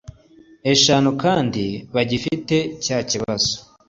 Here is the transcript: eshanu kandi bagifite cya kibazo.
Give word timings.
eshanu 0.71 1.09
kandi 1.23 1.63
bagifite 1.95 2.57
cya 2.83 2.97
kibazo. 3.09 3.53